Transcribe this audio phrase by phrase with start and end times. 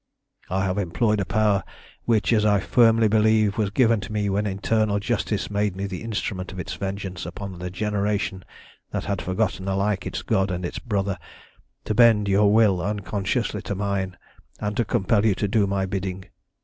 [0.49, 1.63] "I have employed a power
[2.05, 6.01] which, as I firmly believe, was given to me when eternal justice made me the
[6.01, 8.43] instrument of its vengeance upon a generation
[8.89, 11.19] that had forgotten alike its God and its brother,
[11.85, 14.17] to bend your will unconsciously to mine,
[14.59, 16.25] and to compel you to do my bidding.